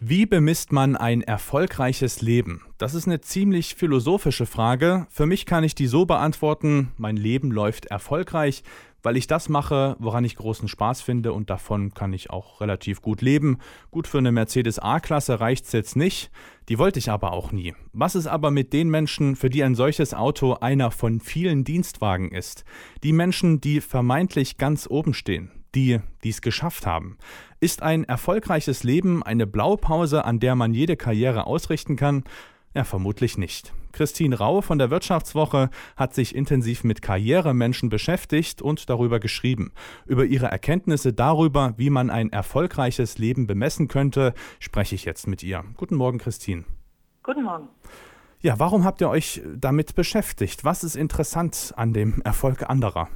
[0.00, 2.62] Wie bemisst man ein erfolgreiches Leben?
[2.78, 5.08] Das ist eine ziemlich philosophische Frage.
[5.10, 8.62] Für mich kann ich die so beantworten, mein Leben läuft erfolgreich,
[9.02, 13.02] weil ich das mache, woran ich großen Spaß finde und davon kann ich auch relativ
[13.02, 13.58] gut leben.
[13.90, 16.30] Gut für eine Mercedes A-Klasse reicht es jetzt nicht,
[16.68, 17.74] die wollte ich aber auch nie.
[17.92, 22.30] Was ist aber mit den Menschen, für die ein solches Auto einer von vielen Dienstwagen
[22.30, 22.64] ist?
[23.02, 27.18] Die Menschen, die vermeintlich ganz oben stehen, die dies geschafft haben.
[27.60, 32.24] Ist ein erfolgreiches Leben eine Blaupause, an der man jede Karriere ausrichten kann?
[32.74, 33.72] Ja, vermutlich nicht.
[33.92, 39.72] Christine Rau von der Wirtschaftswoche hat sich intensiv mit Karrieremenschen beschäftigt und darüber geschrieben.
[40.06, 45.42] Über ihre Erkenntnisse darüber, wie man ein erfolgreiches Leben bemessen könnte, spreche ich jetzt mit
[45.42, 45.64] ihr.
[45.76, 46.64] Guten Morgen, Christine.
[47.22, 47.68] Guten Morgen.
[48.40, 50.64] Ja, warum habt ihr euch damit beschäftigt?
[50.64, 53.08] Was ist interessant an dem Erfolg anderer?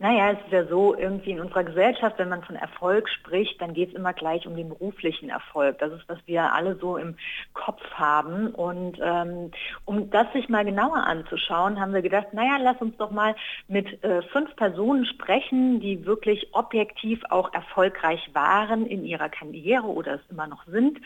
[0.00, 3.74] Naja, es ist ja so, irgendwie in unserer Gesellschaft, wenn man von Erfolg spricht, dann
[3.74, 5.78] geht es immer gleich um den beruflichen Erfolg.
[5.78, 7.16] Das ist, was wir alle so im
[7.52, 8.48] Kopf haben.
[8.48, 9.52] Und ähm,
[9.84, 13.36] um das sich mal genauer anzuschauen, haben wir gedacht, naja, lass uns doch mal
[13.68, 20.14] mit äh, fünf Personen sprechen, die wirklich objektiv auch erfolgreich waren in ihrer Karriere oder
[20.14, 20.98] es immer noch sind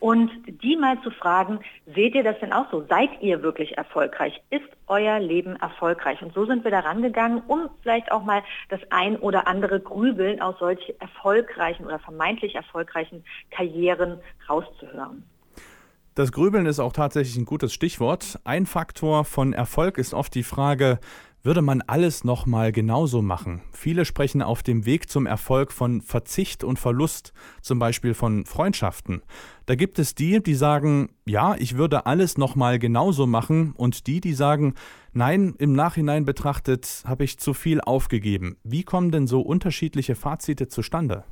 [0.00, 0.30] und
[0.62, 1.60] die mal zu fragen,
[1.94, 2.84] seht ihr das denn auch so?
[2.88, 4.40] Seid ihr wirklich erfolgreich?
[4.50, 6.20] Ist euer Leben erfolgreich?
[6.20, 10.42] Und so sind wir da rangegangen, um vielleicht auch mal das ein oder andere Grübeln
[10.42, 15.24] aus solch erfolgreichen oder vermeintlich erfolgreichen Karrieren rauszuhören.
[16.14, 18.38] Das Grübeln ist auch tatsächlich ein gutes Stichwort.
[18.44, 21.00] Ein Faktor von Erfolg ist oft die Frage,
[21.44, 23.60] würde man alles nochmal genauso machen?
[23.70, 29.22] Viele sprechen auf dem Weg zum Erfolg von Verzicht und Verlust, zum Beispiel von Freundschaften.
[29.66, 34.20] Da gibt es die, die sagen, ja, ich würde alles nochmal genauso machen, und die,
[34.22, 34.74] die sagen,
[35.12, 38.56] nein, im Nachhinein betrachtet habe ich zu viel aufgegeben.
[38.64, 41.24] Wie kommen denn so unterschiedliche Fazite zustande?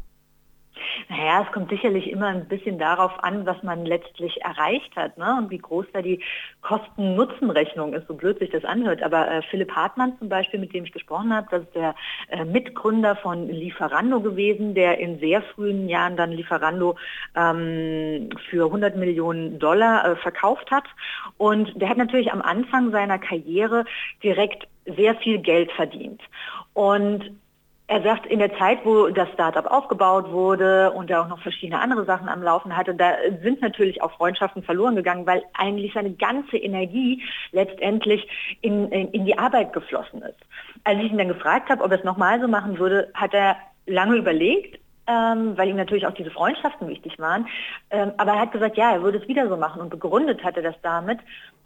[1.08, 5.37] Naja, es kommt sicherlich immer ein bisschen darauf an, was man letztlich erreicht hat ne?
[5.38, 6.22] und wie groß da die
[6.62, 9.03] Kosten-Nutzen-Rechnung ist, so blöd sich das anhört.
[9.03, 11.94] Aber äh, Philipp Hartmann zum Beispiel, mit dem ich gesprochen habe, das ist der
[12.28, 16.97] äh, Mitgründer von Lieferando gewesen, der in sehr frühen Jahren dann Lieferando
[17.34, 20.84] ähm, für 100 Millionen Dollar äh, verkauft hat.
[21.38, 23.84] Und der hat natürlich am Anfang seiner Karriere
[24.22, 26.21] direkt sehr viel Geld verdient.
[26.75, 27.41] Und
[27.92, 31.78] er sagt, in der Zeit, wo das Startup aufgebaut wurde und er auch noch verschiedene
[31.78, 36.12] andere Sachen am Laufen hatte, da sind natürlich auch Freundschaften verloren gegangen, weil eigentlich seine
[36.12, 38.26] ganze Energie letztendlich
[38.62, 40.38] in, in, in die Arbeit geflossen ist.
[40.84, 43.58] Als ich ihn dann gefragt habe, ob er es nochmal so machen würde, hat er
[43.84, 47.47] lange überlegt, ähm, weil ihm natürlich auch diese Freundschaften wichtig waren.
[47.91, 50.62] Ähm, aber er hat gesagt, ja, er würde es wieder so machen und begründet hatte
[50.62, 51.19] das damit,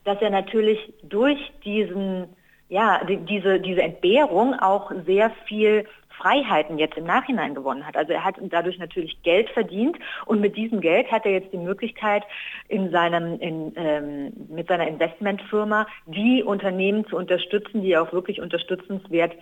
[0.03, 2.27] dass er natürlich durch diesen
[2.69, 5.87] ja, die, diese, diese Entbehrung auch sehr viel
[6.19, 7.97] Freiheiten jetzt im Nachhinein gewonnen hat.
[7.97, 11.59] Also er hat dadurch natürlich Geld verdient und mit diesem Geld hat er jetzt die
[11.59, 12.25] Möglichkeit,
[12.69, 18.41] in seinem, in, ähm, mit seiner Investmentfirma die Unternehmen zu unterstützen, die er auch wirklich
[18.41, 19.33] unterstützenswert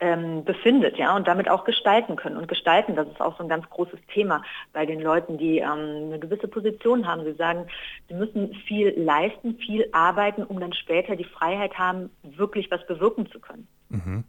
[0.00, 2.36] ähm, befindet, ja, und damit auch gestalten können.
[2.36, 4.42] Und gestalten, das ist auch so ein ganz großes Thema
[4.72, 7.24] bei den Leuten, die ähm, eine gewisse Position haben.
[7.24, 7.66] Sie sagen,
[8.08, 13.30] sie müssen viel leisten, viel arbeiten, um dann später die Freiheit haben, wirklich was bewirken
[13.30, 13.68] zu können.
[13.88, 14.24] Mhm.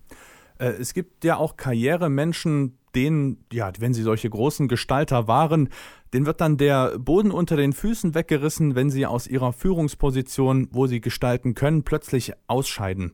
[0.60, 5.70] Äh, es gibt ja auch Karrieremenschen, denen, ja, wenn sie solche großen Gestalter waren,
[6.14, 10.88] denen wird dann der Boden unter den Füßen weggerissen, wenn sie aus ihrer Führungsposition, wo
[10.88, 13.14] sie gestalten können, plötzlich ausscheiden.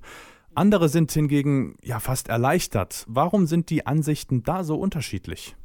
[0.54, 3.06] Andere sind hingegen ja fast erleichtert.
[3.08, 5.56] Warum sind die Ansichten da so unterschiedlich?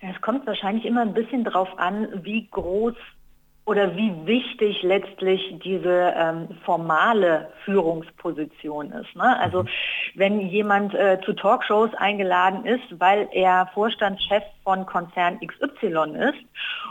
[0.00, 2.94] Es kommt wahrscheinlich immer ein bisschen darauf an, wie groß
[3.66, 9.14] oder wie wichtig letztlich diese ähm, formale Führungsposition ist.
[9.16, 9.38] Ne?
[9.40, 9.68] Also mhm.
[10.14, 16.38] wenn jemand äh, zu Talkshows eingeladen ist, weil er Vorstandschef von Konzern XY ist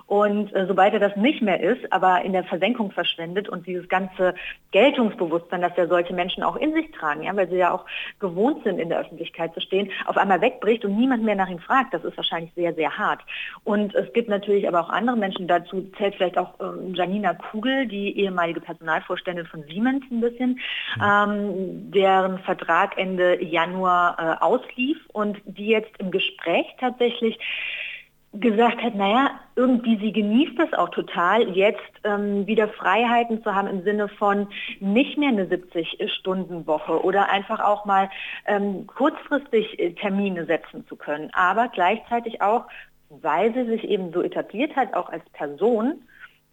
[0.07, 3.89] und äh, sobald er das nicht mehr ist, aber in der Versenkung verschwendet und dieses
[3.89, 4.35] ganze
[4.71, 7.85] Geltungsbewusstsein, das ja solche Menschen auch in sich tragen, ja, weil sie ja auch
[8.19, 11.59] gewohnt sind, in der Öffentlichkeit zu stehen, auf einmal wegbricht und niemand mehr nach ihm
[11.59, 13.21] fragt, das ist wahrscheinlich sehr, sehr hart.
[13.63, 17.87] Und es gibt natürlich aber auch andere Menschen, dazu zählt vielleicht auch ähm, Janina Kugel,
[17.87, 20.59] die ehemalige Personalvorständin von Siemens ein bisschen,
[20.97, 21.01] mhm.
[21.03, 27.39] ähm, deren Vertrag Ende Januar äh, auslief und die jetzt im Gespräch tatsächlich
[28.39, 33.67] gesagt hat, naja, irgendwie sie genießt es auch total, jetzt ähm, wieder Freiheiten zu haben
[33.67, 34.47] im Sinne von
[34.79, 38.09] nicht mehr eine 70-Stunden-Woche oder einfach auch mal
[38.45, 42.65] ähm, kurzfristig äh, Termine setzen zu können, aber gleichzeitig auch,
[43.09, 46.01] weil sie sich eben so etabliert hat, auch als Person,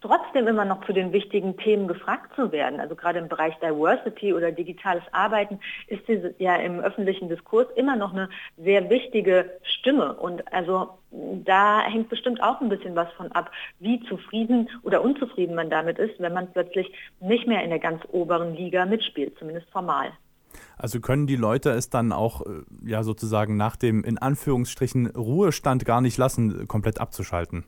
[0.03, 2.79] trotzdem immer noch zu den wichtigen Themen gefragt zu werden.
[2.81, 7.95] Also gerade im Bereich Diversity oder digitales Arbeiten ist sie ja im öffentlichen Diskurs immer
[7.95, 10.13] noch eine sehr wichtige Stimme.
[10.13, 15.55] Und also da hängt bestimmt auch ein bisschen was von ab, wie zufrieden oder unzufrieden
[15.55, 16.91] man damit ist, wenn man plötzlich
[17.21, 20.11] nicht mehr in der ganz oberen Liga mitspielt, zumindest formal.
[20.77, 25.85] Also können die Leute es dann auch äh, ja sozusagen nach dem in Anführungsstrichen Ruhestand
[25.85, 27.65] gar nicht lassen, komplett abzuschalten?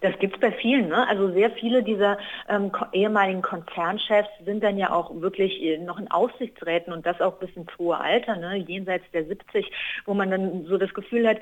[0.00, 0.88] Das gibt es bei vielen.
[0.88, 1.06] Ne?
[1.08, 2.18] Also sehr viele dieser
[2.48, 7.34] ähm, ehemaligen Konzernchefs sind dann ja auch wirklich äh, noch in Aufsichtsräten und das auch
[7.34, 8.56] bis ins hohe Alter, ne?
[8.56, 9.70] jenseits der 70,
[10.06, 11.38] wo man dann so das Gefühl hat,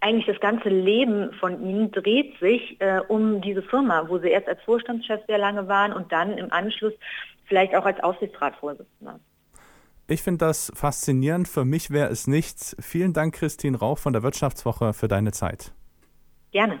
[0.00, 4.48] eigentlich das ganze Leben von ihnen dreht sich äh, um diese Firma, wo sie erst
[4.48, 6.94] als Vorstandschef sehr lange waren und dann im Anschluss
[7.44, 9.18] vielleicht auch als Aufsichtsratsvorsitzender.
[10.10, 11.46] Ich finde das faszinierend.
[11.46, 12.76] Für mich wäre es nichts.
[12.80, 15.72] Vielen Dank, Christine Rauch von der Wirtschaftswoche, für deine Zeit.
[16.50, 16.80] Gerne.